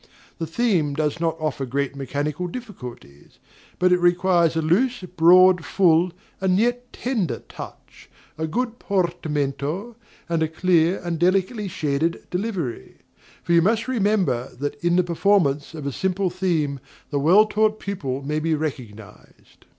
The 0.39 0.47
theme 0.47 0.95
does 0.95 1.19
not 1.19 1.37
offer 1.39 1.63
great 1.63 1.95
mechanical 1.95 2.47
difficulties; 2.47 3.37
but 3.77 3.91
it 3.93 3.99
requires 3.99 4.55
a 4.55 4.61
loose, 4.63 5.01
broad, 5.03 5.63
full, 5.63 6.11
and 6.41 6.57
yet 6.57 6.91
tender 6.91 7.43
touch, 7.47 8.09
a 8.35 8.47
good 8.47 8.79
portamento, 8.79 9.95
and 10.27 10.41
a 10.41 10.47
clear 10.47 10.99
and 11.03 11.19
delicately 11.19 11.67
shaded 11.67 12.25
delivery; 12.31 12.95
for 13.43 13.53
you 13.53 13.61
must 13.61 13.87
remember 13.87 14.49
that 14.55 14.83
"in 14.83 14.95
the 14.95 15.03
performance 15.03 15.75
of 15.75 15.85
a 15.85 15.91
simple 15.91 16.31
theme 16.31 16.79
the 17.11 17.19
well 17.19 17.45
taught 17.45 17.79
pupil 17.79 18.23
may 18.23 18.39
be 18.39 18.55
recognized." 18.55 19.65